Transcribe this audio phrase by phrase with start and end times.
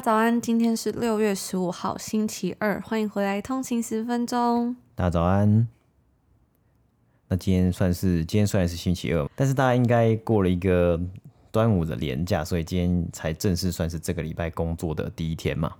[0.00, 4.74] 早安，今天是六月十五号，星期二，欢迎回来通勤十分钟。
[4.94, 5.68] 大家早安。
[7.28, 10.98] 那今天算是今天虽然是星期二，但是大家应该过了一个
[11.52, 15.70] 端午的连假，所以今天才正式算是这个礼拜工作的第一天嘛。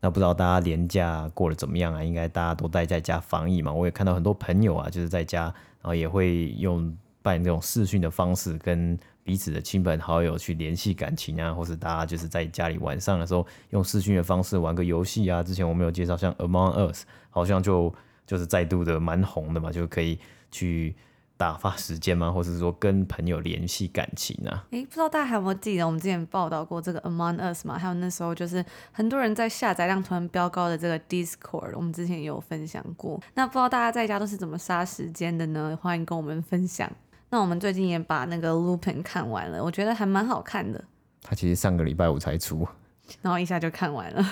[0.00, 2.04] 那不知道大家连假过得怎么样啊？
[2.04, 3.72] 应该大家都待在家防疫嘛。
[3.72, 5.44] 我也看到很多朋友啊，就是在家，
[5.80, 8.96] 然后也会用办这种视讯的方式跟。
[9.24, 15.42] 彼此的亲朋好友去联系感情啊，或是大家就是在家里晚上的时候用视讯的方式玩个游戏啊。
[15.42, 17.92] 之前我们有介绍，像 Among Us 好像就
[18.26, 20.18] 就是再度的蛮红的嘛，就可以
[20.50, 20.94] 去
[21.36, 24.66] 打发时间嘛，或是说跟朋友联系感情啊。
[24.70, 27.78] 诶、不知道大家还有没有记得我们之前报道过这个 Among Us 嘛？
[27.78, 33.20] 还有那时候就是很多人在下载量突然飙高的这个 Discord，我们之前也有分享过。
[33.34, 35.76] 那不知道大家在家都是怎么杀时间的呢？
[35.80, 36.90] 欢迎跟我们分享。
[37.34, 40.84] 那我们最近也把那个 Lupin 看完了，我觉得还蛮好看的。
[41.20, 42.64] 他其实上个礼拜五才出，
[43.22, 44.24] 然后一下就看完了。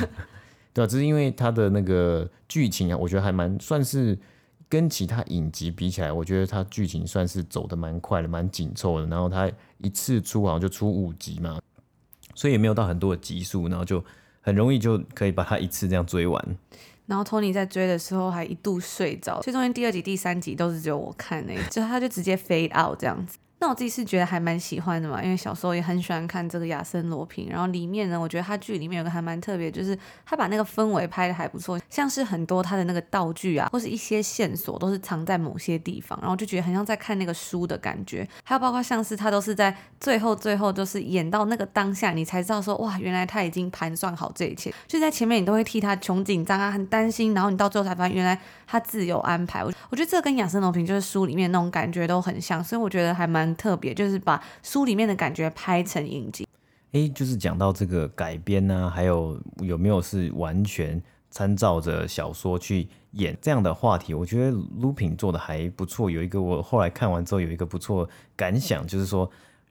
[0.72, 4.18] 对啊，只是因为他的那个剧情啊，我觉得还蛮算是
[4.66, 9.06] 跟其他影集比起来，我觉得他剧情算是走的蛮快的，蛮紧凑的。
[9.08, 9.46] 然后他
[9.76, 11.60] 一次出好像就出五集嘛，
[12.34, 14.02] 所以也没有到很多的集数，然后就
[14.40, 16.56] 很容易就可以把它一次这样追完。
[17.08, 23.38] 然后 Tony 在追的时候还一度睡着，所以中间第二集、第三集都是只有我看诶，就他就直接 fade out 这样子。
[23.60, 27.48] 那我自己是觉得还蛮喜欢的嘛，因为小时候也很喜欢看这个亚森罗平。
[27.50, 38.26] 然后里面呢，我觉得他剧里面有个还蛮特别，就是他把那个氛围拍得还不错，像是很多他的那个道具啊，或是一些线索都是藏在某些地方，然后就觉得很像在看那个书的感觉。
[38.44, 44.72] 还有包括像是他都是在最后最后就是演到那个当下，你才知道说哇，原来他已经盘算好这一切。
[44.86, 49.64] 就在前面你都会替他穷紧张啊，很担心，然后你到最后才发现原来他自有安排。
[49.64, 53.48] 我我觉得这跟亚森罗平就是书里面那种感觉都很像，所以我觉得还蛮。
[53.56, 56.46] 特别就是把书里面的感觉拍成影集。
[56.92, 64.12] 哎、就是讲到这个改编呢、啊，还有有没有是完全参照着小说去演这样的话题？
[64.12, 66.10] 我觉得 Lupin 做的还不错。
[66.10, 69.28] 有一个我后来看完之后有一个不错感想，就是说。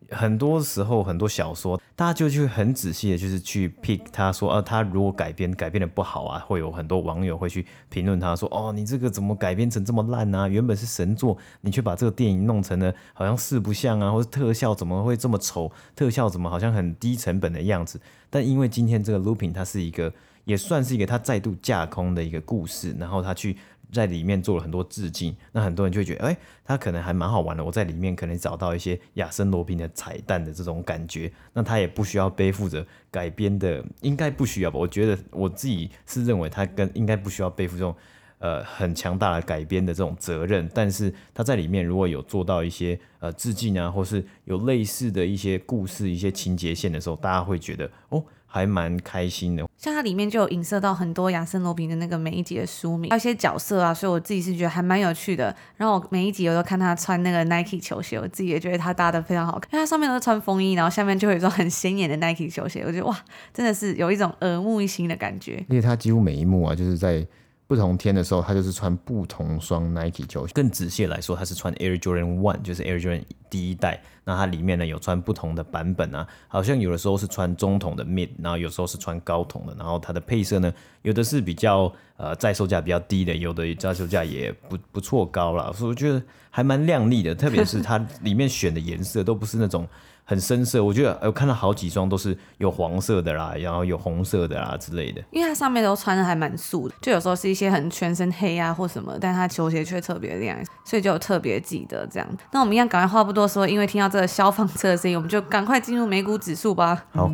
[0.10, 10.48] 很多时候，很多小说，大家就去很仔细的，就是去 pick 他说，啊，他如果改编改编的不好啊，会有很多网友会去评论他说，哦，你这个怎么改编成这么烂啊？
[10.48, 15.70] 原本是神作，你却把这个电影弄成了好像四不像啊，或者特效怎么会这么丑？
[15.94, 18.00] 特效怎么好像很低成本的样子？
[18.30, 20.14] 但因为今天这个 looping，它是一个，
[20.46, 23.58] 也算是一个他再度架空的一个故事，然后他去。
[23.92, 27.64] 在里面做了很多致敬，那很多人就会觉得，哎、他可能还蛮好玩的。
[27.64, 34.78] 我在里面可能找到一些亚森罗宾的彩蛋的这种感觉，那他也不需要背负着改编的，应该不需要吧？
[34.78, 37.96] 我觉得我自己是认为他跟应该不需要背负这种
[38.40, 40.70] 呃很强大的改编的这种责任。
[40.74, 48.24] 但是他在里面如果有做到一些呃致敬啊，或是有类似的一些故事、一些情节线的时候，大家会觉得哦。
[48.50, 55.56] 还蛮开心的，像它里面就有影射到很多亚森罗平的那个每一集的书名，还有一些角色啊，所以我自己是觉得还蛮有趣的。
[55.76, 63.16] 然后我每一集我都看他穿那个 Nike 球鞋，我自己也觉得他搭的非常好看，因为他上面都是穿风衣，然后下面就会有一双很显眼的 Nike 球鞋，我觉得哇，
[63.54, 65.64] 真的是有一种耳目一新的感觉。
[65.70, 67.28] 因为他几乎每一幕啊，就是在。
[67.68, 70.54] 不同天的时候，他就是穿不同双 Nike 球鞋。
[70.54, 74.02] 更仔细来说，他是穿 Air Jordan One，就是 Air Jordan 第一代。
[74.24, 79.76] 那它里面呢有穿不同的版本啊，好像有的时候是穿中筒的 Mid，然后有时候是穿高筒的。
[79.78, 85.72] 然后它的配色呢，有的是比较呃在售价比较低的，有的在售价也不不错高了。
[85.74, 89.88] 所以我觉得还蛮亮丽的，特别是它里面选的颜色都不是那种。
[90.30, 95.24] 很深色，我觉得我看到好几双都是有黄色的啦，然后有红色的啦之类的。
[95.32, 102.28] 因为它上面都穿的还蛮素的，就有时候是一些很全身黑啊或什么，但它球鞋却特别亮，所以就有特别记得这样。
[102.52, 107.06] 那我们一样赶快话不多说，因为听到这个消防车的声音，我们就赶快进入美股指数吧。
[107.14, 107.32] 好。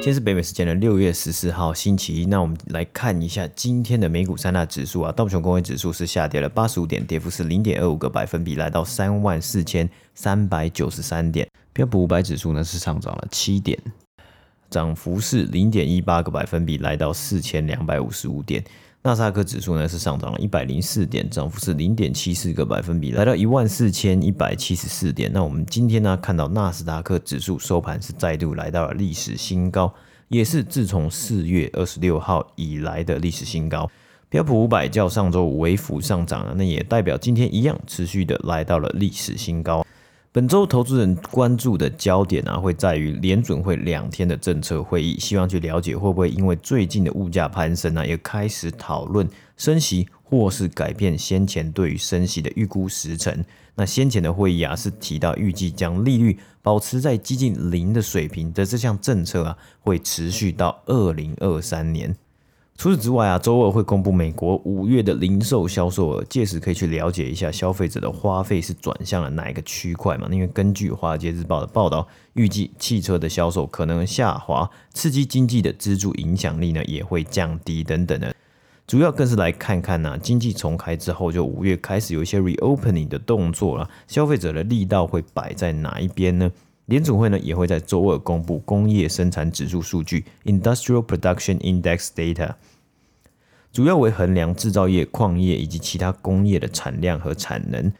[0.00, 11.46] 今天是北美时间的六月十四号星期一，那我们来看一下今天的美股三大指数啊，道琼工业指数是下跌了八十五点，跌幅是零点二五个百分比，来到三万四千三百九十三点。
[11.74, 13.78] 标普五百指数呢是上涨了七点，
[14.70, 18.64] 涨幅是零点一八个百分比，来到四千两百五十五点。
[19.02, 25.32] 纳斯达克指数呢是上涨了一百零四点，涨幅是零点七四个百分比，来到一万四千一百七十四点。
[25.32, 29.90] 那我们今天呢看到纳斯达克指数收盘是再度来到了历史新高，
[30.28, 33.90] 也是自从四月二十六号以来的历史新高。
[34.28, 39.82] 标普五百较上周微幅上涨了，那也代表今天一样持续的来到了历史新高。
[40.32, 53.44] 本周投资人关注的焦点啊，会在于联准会两天的政策会议，希望去了解会不会因为最近的物价攀升呢，也开始讨论升息，或是改变先前对于升息的预估时程。
[53.74, 62.14] 那先前的会议啊，是提到预计将利率保持在接近零的水平的这项政策啊，会持续到二零二三年。
[62.80, 70.26] 除此之外啊，周二会公布美国五月的零售销售额，届时可以去了解一下消费者的花费是转向了哪一个区块嘛？
[70.30, 78.34] 因为根据《华尔街日报》的报道，预计汽车的销售可能下滑，刺激经济的支柱影响力呢也会降低等等的。
[78.86, 86.50] 主要更是来看看呢、啊，经济重开之后，就五月开始有一些 reopening 的动作了，消费者的力道会摆在哪一边呢？
[86.86, 92.54] 联储会呢也会在周二公布工业生产指数数据 （Industrial Production Index Data）。
[93.72, 97.92] 主要为衡量制造业、矿业以及其他工业的产量和产能。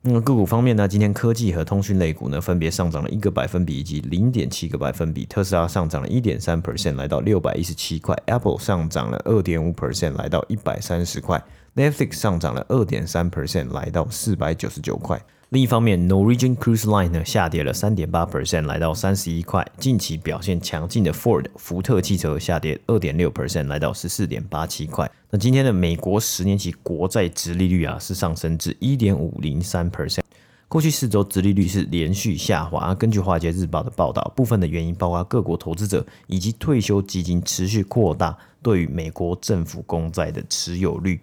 [0.00, 5.26] 那么个股方面呢，今天科技和通讯类股呢分别上涨了一个百分比以及零点七个百分比。
[5.26, 11.42] 特斯拉上涨了一点三 percent，来到六百一十七块；Apple 上涨了二点五 percent，来到一百三十块
[11.74, 15.20] ；Netflix 上涨了二点三 percent，来到四百九十九块。
[15.50, 19.66] 另一方面，Norwegian Cruise Line 呢下跌了三点八 percent，来到三十一块。
[19.78, 25.10] 近期表现强劲的 Ford 福特汽车下跌二点六 percent，来到十四点八七块。
[25.30, 30.20] 那今天的美国十年期国债殖利率啊是上升至一点五零三 percent。
[30.68, 32.94] 过去四周殖利率是连续下滑。
[32.94, 41.18] 根据华尔街日报的报道，部分的原因包括各国投资者以及退休基金持续扩大对于美国政府公债的持有率。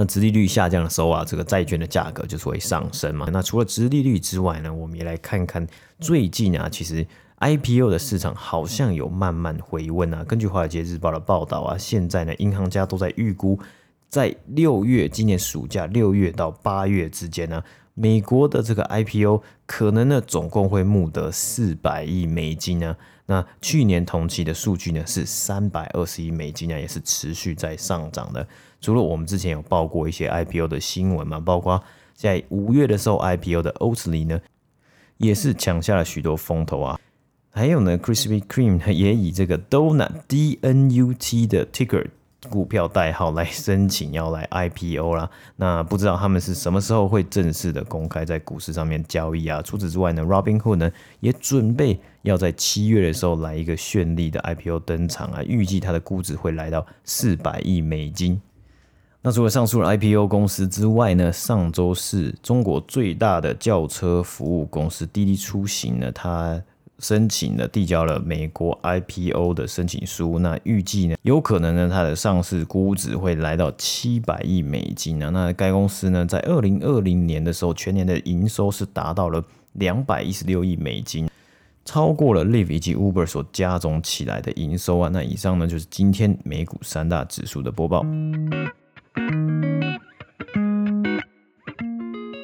[0.00, 3.28] 那殖利率下降的时候啊，这个债券的价格就是会上升嘛。
[3.32, 5.66] 那除了殖利率之外呢，我们也来看看
[5.98, 7.04] 最近啊，其实
[7.40, 10.22] IPO 的市场好像有慢慢回温啊。
[10.22, 13.58] 根据华尔街日报的报道啊，现在呢，银行家都在预估，
[14.08, 17.60] 在六月今年暑假六月到八月之间呢，
[17.94, 22.96] 美国的这个 IPO 可能呢总共会募得四百亿美金呢。
[23.26, 28.46] 那去年同期的数据呢是三百二十亿美金啊，也是持续在上涨的。
[28.80, 31.82] 除了我们之前有报过一些 IPO 的新闻嘛，包括
[32.14, 34.40] 在五月的时候 IPO 的 Oatly 呢，
[35.16, 37.00] 也是抢下了许多风头啊。
[37.50, 42.06] 还有呢，Krispy Kreme 也以这个 Donut D N U T 的 Ticker
[42.48, 45.28] 股票代号来申请要来 IPO 啦。
[45.56, 49.60] 那不知道他们是什么时候会正式的公开在股市上面交易啊？
[49.60, 58.40] 除此之外呢，Robinhood 呢也准备要在七月的时候来一个绚丽的 IPO 登场啊，预计它的估值会来到四百亿美金。
[59.28, 66.58] 那除了上述的 IPO 公司之外呢，上周是中国最大的轿车服务公司滴滴出行呢，它
[66.98, 70.38] 申请了递交了美国 IPO 的申请书。
[70.38, 75.28] 那预计呢，有可能呢，它的上市估值会来到七百亿美金啊。
[75.28, 79.44] 那该公司呢，在二零二零年的时候，全年的营收是达到了
[79.74, 81.28] 两百一十六亿美金，
[81.84, 85.10] 超过了 Live 以及 Uber 所加总起来的营收啊。
[85.12, 88.02] 那以上呢，就是今天美股三大指数的播报。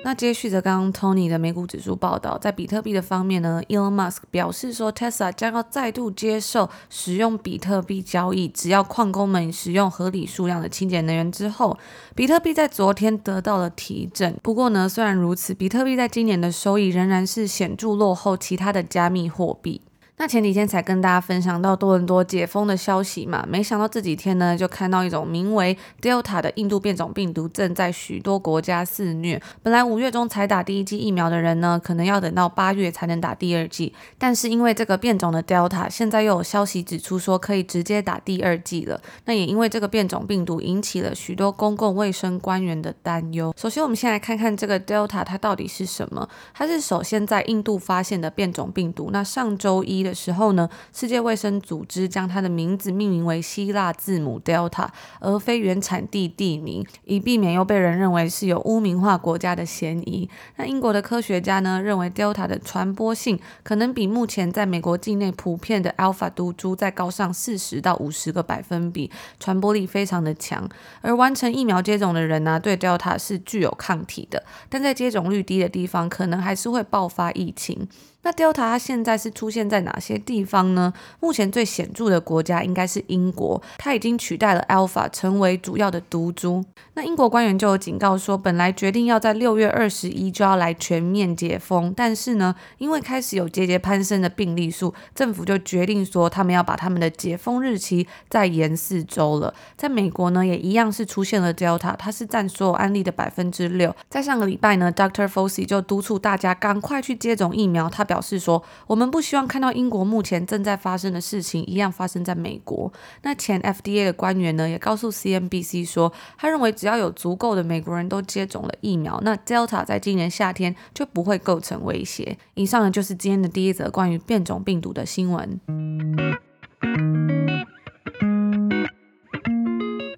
[0.07, 11.79] 那接续着刚刚 Tony 的美股指数报道，在比特币的方面呢，Elon Musk 表示说，Tesla 将要再度接受使用比特币交易，只要矿工们使用合理数量的清洁能源之后，
[12.15, 14.39] 比特币在昨天得到了提振。
[14.43, 19.81] 不过呢，虽然如此，比特币在今年的收益仍然是显著落后其他的加密货币。
[20.17, 29.43] 那前几天才跟大家分享到多伦多解封的消息嘛，没想到这几天呢，就看到一种名为 Delta 的印度变种病毒正在许多国家肆虐。
[29.61, 33.93] 本来五月中才打第一剂疫苗的人呢，可能要等到八月才能打第二剂。
[34.17, 39.01] 但是因为这个变种的 Delta，现在又有消息指出说可以直接打第二剂了。
[39.25, 43.53] 那也因为这个变种病毒引起了许多公共卫生官员的担忧。
[43.57, 46.29] 首先，我们先来看看这个 Delta 它到底是什么？
[46.55, 49.11] 它是首先在印度发现的变种病毒。
[49.13, 50.04] 那上周一。
[50.05, 54.87] 的时候呢，世界卫生组织将它的名字命名为希腊字母 Delta，
[55.19, 60.31] 而非原产地地名，以避免又被人认为是有污名化国家的嫌疑。
[60.57, 70.69] 那英国的科学家呢，认为 Delta 的传播性可能比目前在美国境内普遍的 Alpha 毒株再高上四十到五十个百分比，传播力非常的强。
[71.01, 77.89] 而完成疫苗接种的人呢、对 Delta 是具有抗体的，但在接种率低的地方，可能还是会爆发疫情。
[78.25, 80.93] 那 Delta 它现在是出现在哪些地方呢？
[81.21, 86.65] 目前最显著的国家应该是英国，它已经取代了 Alpha 成为主要的毒株。
[86.95, 99.53] 那英国官员就有警告说，本来决定要在六月二十一就要来全面解封，但是呢，因为开始有节节攀升的病例数，政府就决定说他们要把他们的解封日期再延四周了。
[99.77, 103.95] 在美国呢，也一样是出现了 Delta，它是占所有案例的百分之六。
[104.09, 105.29] 在上个礼拜呢，Dr.
[105.29, 112.93] Fauci 就督促大家赶快去接种疫苗，他表表示说，我们不希望看到英国目前正在发生的事情一样发生在美国。
[113.23, 122.39] 那前 FDA 的官员呢，也告诉 CNBC 说，他认为只要有足够的美国人都接种了疫苗，那 Delta 在今年夏天就不会构成威胁。
[122.55, 125.59] 以上呢，就是今天的第一则关于变种病毒的新闻。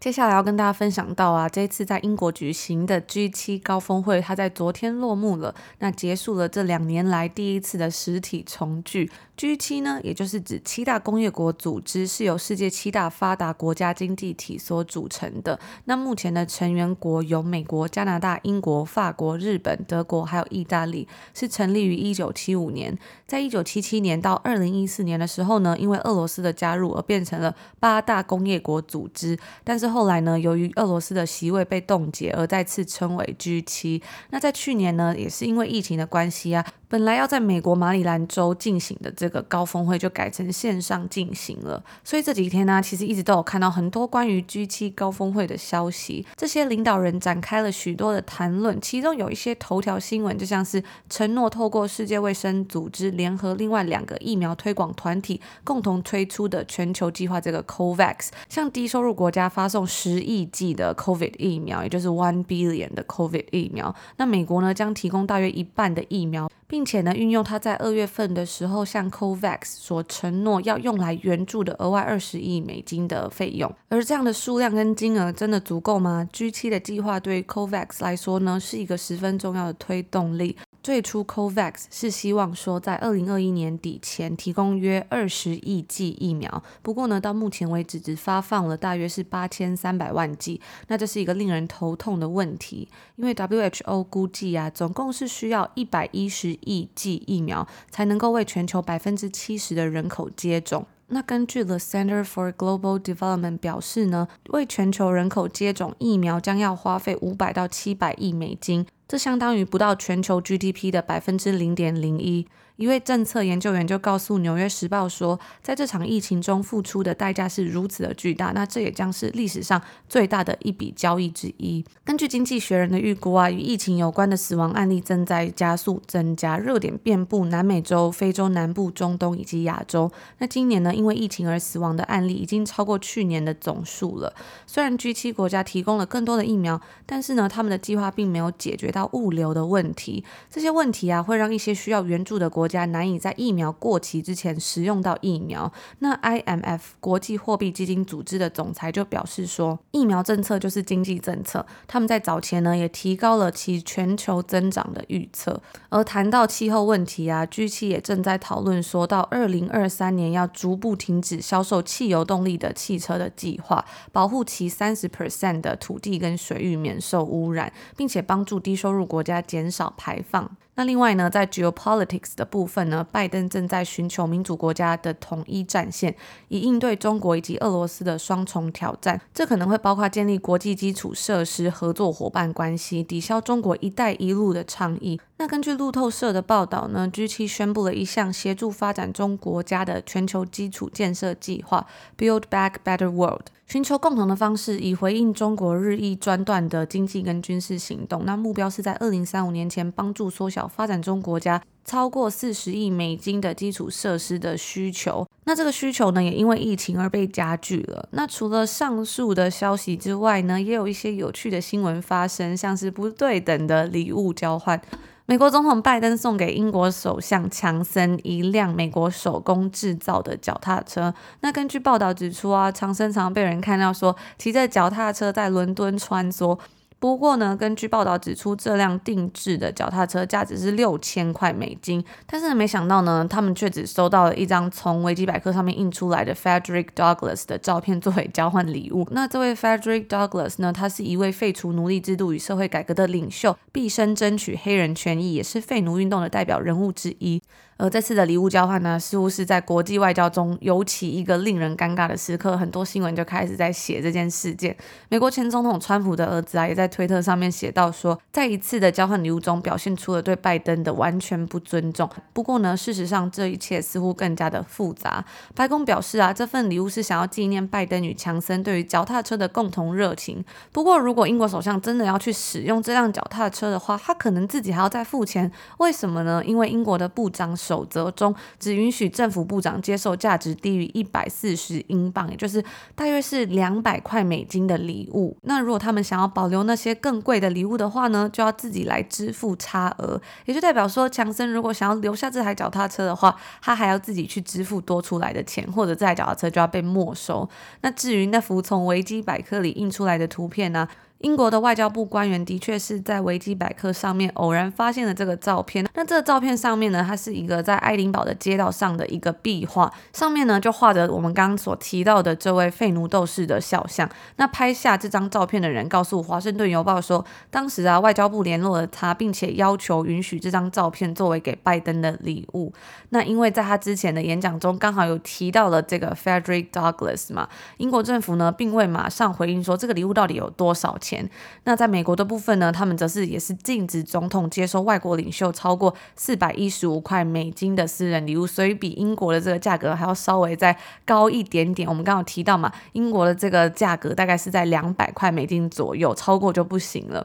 [0.06, 9.10] 接下来要跟大家分享到啊，这次在英国举行的 G7 高峰会，它在昨天落幕了，那结束了这两年来第一次的实体重聚。
[9.36, 15.58] G7 呢，也就是指七大工业国组织，是由世界七大发达国家经济体所组成的。
[15.86, 22.96] 那目前的成员国有美国、加拿大、英国、法国、日本、德国，还有意大利，是成立于一九七五年。
[23.26, 29.36] 在一九七七年到二零一四年的时候呢，因为俄罗斯的加入而变成了八大工业国组织。
[29.64, 34.02] 但是后后来呢，由于俄罗斯的席位被冻结，而再次称为 G 七。
[34.28, 36.62] 那在去年呢，也是因为疫情的关系啊。
[36.88, 46.24] 本来要在美国马里兰州进行的这个高峰会就改成线上进行了，所以这几天呢，其实一直都有看到很多关于 G7 高峰会的消息。
[46.36, 63.92] 这些领导人展开了许多的谈论，其中有一些头条新闻，就像是承诺透过世界卫生组织联合另外两个疫苗推广团体共同推出的全球计划，这个 COVAX，向低收入国家发送十亿剂的 COVID 疫苗，也就是 one billion 的 COVID 疫苗。
[64.18, 66.48] 那美国呢，将提供大约一半的疫苗。
[66.66, 80.56] 并且呢，运用他在二月份的时候向 COVAX 所承诺要用来援助的额外二十亿美金的费用，而这样的数量跟金额真的足够吗？G7 的计划对 COVAX 来说呢，是一个十分重要的推动力。
[80.82, 86.62] 最初，COVAX 是希望说在二零二一年底前提供约二十亿剂疫苗。
[86.80, 90.60] 不过呢，到目前为止只发放了大约是八千三百万剂。
[90.86, 100.86] 那这是一个令人头痛的问题，因为 WHO 估计啊，总共是需要一百一十亿剂疫苗才能够为全球百分之七十的人口接种。
[101.08, 108.84] 那根据 The Center for Global Development 表示呢，为全球人口接种疫苗将要花费五百到七百亿美金。
[109.06, 112.48] 这相当于不到全球 GDP 的百分之零点零一。
[112.76, 121.84] 一位政策研究员就告诉《纽约时报》说，在这场疫情中付出的代价是如此的巨大，那这也将是历史上最大的一笔交易之一。
[122.04, 130.12] 根据《经济学人》的预估啊，与疫情有关的死亡案例正在加速增加，热点遍布南美洲、非洲南部、中东以及亚洲。
[130.38, 134.34] 那今年呢，因为疫情而死亡的案例已经超过去年的总数了。
[134.66, 140.22] 虽然 G7 国家提供了更多的疫苗，但是呢，他们的计划并没有解决到物流的问题。
[140.50, 145.72] 这些问题啊，会让一些需要援助的国国家难以在疫苗过期之前使用到疫苗。
[146.00, 151.64] 那 IMF 国际货币基金组织的总裁就表示说，疫苗政策就是经济政策。
[151.86, 155.62] 他们在早前呢也提高了其全球增长的预测。
[155.90, 170.56] 而谈到气候问题啊，G7 也正在讨论说到二零二三年要逐步停止销售汽油动力的汽车的计划，保护其三十 percent 的土地跟水域免受污染，并且帮助低收入国家减少排放。
[170.76, 176.14] 那另外呢，在 geopolitics 的部分呢，拜登正在寻求民主国家的统一战线，
[176.48, 179.20] 以应对中国以及俄罗斯的双重挑战。
[179.32, 185.18] 这可能会包括建立国际基础设施合作伙伴关系，抵消中国“一带一路”的倡议。
[185.38, 193.48] 那根据路透社的报道呢，G7 宣布了一项协助发展中国家的全球基础建设计划，Build Back Better World。
[193.66, 198.24] 寻求共同的方式，以回应中国日益专断的经济跟军事行动。
[198.24, 205.26] 那目标是在二零三五年前帮助缩小发展中国家超过四十亿美金的基础设施的需求。
[205.44, 208.08] 那这个需求呢，也因为疫情而被加剧了。
[208.10, 214.80] 那除了上述的消息之外呢，也有一些有趣的新闻发生，像是不对等的礼物交换。
[215.28, 221.12] 美国总统拜登送给英国首相强森一辆美国手工制造的脚踏车。
[221.40, 226.56] 那根据报道指出啊，强森常被人看到说骑着脚踏车在伦敦穿梭。
[226.98, 232.02] 不过呢，根据报道指出，这辆定制的脚踏车价值是六千块美金。
[232.26, 239.06] 但是，没想到呢，他们却只收到了一张从维基百科上面印出来的 Frederick Douglass 的照片作为交换礼物。
[239.10, 247.42] 那这位 Frederick Douglass 呢，他是一位废除奴隶制度与社会改革的领袖，毕生争取黑人权益，也是废奴运动的代表人物之一。
[247.78, 254.74] 而这次的礼物交换呢，似乎是在国际外交中尤其一个令人尴尬的时刻，很多新闻就开始在写这件事件。
[255.10, 262.08] 美国前总统川普的儿子啊，也在推特上面写到说，在一次的交换礼物中，表现出了对拜登的完全不尊重。
[262.32, 265.22] 不过呢，事实上这一切似乎更加的复杂。
[265.54, 270.42] 白宫表示啊，这份礼物是想要纪念拜登与强森对于脚踏车的共同热情。
[270.72, 275.52] 不过，如果英国首相真的要去使用这辆脚踏车的话，他可能自己还要再付钱。
[275.76, 276.42] 为什么呢？
[276.42, 277.54] 因为英国的部长。
[277.66, 282.62] 守则中只允许政府部长接受价值低于一百四十英镑，也就是
[282.94, 285.36] 大约是两百块美金的礼物。
[285.42, 290.20] 那如果他们想要保留那些更贵的礼物的话呢，就要自己来支付差额。
[290.44, 297.48] 也就代表说，强森如果想要留下这台脚踏车的话，他还要自己去支付多出来的钱，或者这台脚踏车就要被没收。
[297.80, 300.86] 那至于那幅从维基百科里印出来的图片呢？
[301.20, 305.84] 英国的外交部官员的确是在维基百科上面偶然发现了这个照片。
[305.94, 314.08] 那这个照片上面呢，它是一个在爱丁堡的街道上的一个壁画，上面呢就画着我们刚刚所提到的这位废奴斗士的肖像。
[314.36, 322.70] 那拍下这张照片的人告诉《华盛顿邮报》说，当时啊，外交部联络了他，并且要求允许这张照片作为给拜登的礼物。
[323.08, 331.05] 那因为在他之前的演讲中刚好有提到了这个 Frederick Douglass 嘛，英国政府呢并未马上回应说这个礼物到底有多少钱。
[331.06, 331.28] 钱。
[331.64, 341.88] 那在美国的部分呢，他们则是也是禁止总统接收外国领袖超过四百一十五块美金的私人礼物，所以比英国的这个价格还要稍微再高一点点。
[341.88, 347.24] 我们刚刚提到嘛，英国的这个价格大概是在两百块美金左右，超过就不行了。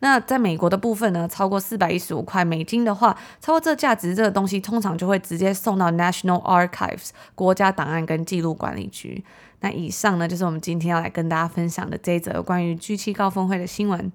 [0.00, 9.24] 那在美国的部分呢，超过四百一十五块美金的话，超过这价值这个东西，通常就会直接送到 National Archives 国家档案跟记录管理局。
[9.66, 14.12] 那以上呢，就是我们今天要来跟大家分享的这一则关于 G7 高峰会的新闻。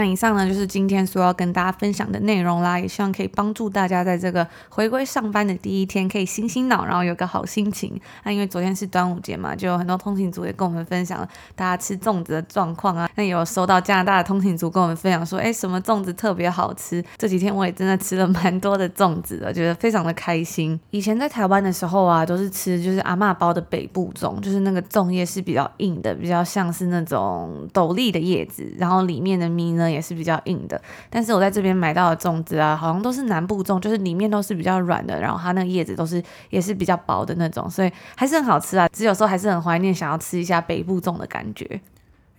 [0.00, 8.00] 那以上呢，就是今天所要跟大家分享的内容啦，也希望可以帮助大家在这个回归上班的第一天，可以醒醒脑，然后有个好心情。
[8.24, 13.10] 那因为昨天是端午节嘛，就有很多通勤族也跟我们分享了大家吃粽子的状况啊。
[13.14, 17.04] 那也有收到加拿大的通勤族跟我们分享说，哎，什么粽子特别好吃？
[17.18, 20.80] 这几天我也真的吃了蛮多的粽子的，觉得非常的开心。
[20.92, 29.89] 以前在台湾的时候啊，都是吃就是阿嬷包的北部粽，就是那个粽叶是比较硬的，比较像是那种斗笠的叶子，然后里面的米呢。
[29.90, 38.88] 也是比较硬的，但是我在这边买到的粽子啊，好像都是南部粽，就是里面都是比较软的，然后它那个叶子都是也是比较薄的那种，所以还是很好吃啊。
[38.88, 41.64] 只有时候还是很怀念，想要吃一下北部粽的感觉，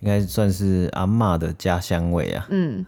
[0.00, 2.46] 应该算是阿嬷的家乡味啊。
[2.50, 2.84] 嗯，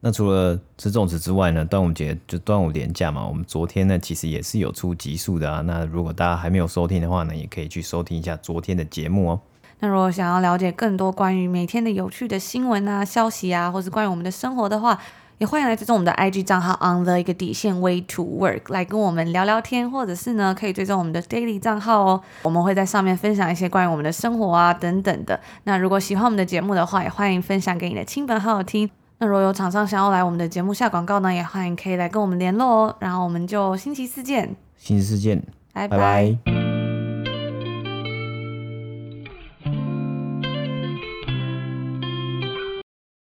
[0.00, 5.60] 那除了吃粽子之外呢，端午节就端午连假嘛，我们昨天呢其实也是有出集数的啊。
[5.62, 9.40] 那如果大家还没有收听的话呢，也可以去收听一下昨天的节目哦。
[9.84, 14.98] 那如果想要了解更多关于每天的有趣的新闻啊、消息啊，或是关于我们的生活的话，
[15.36, 25.38] 也欢迎来追踪我们的 IG 账号 on the 一个底线 way to work 来跟我们聊聊天，或者是呢可以追踪我们的 daily 账号哦，我们会在上面分享一些关于我们的生活啊等等的。
[25.64, 28.88] 那如果喜欢我们的节目的话，也欢迎分享给你的亲朋好友听。
[29.18, 32.96] 那如果有厂商想要来我们的节目下广告呢，也欢迎可以来跟我们联络哦。
[33.00, 35.42] 然后我们就星期四见，星期四见，
[35.74, 35.98] 拜拜。
[35.98, 36.73] 拜拜